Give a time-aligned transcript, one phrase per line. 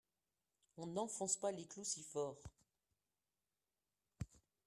[0.77, 2.41] on n'enfonce pas les clous si fort.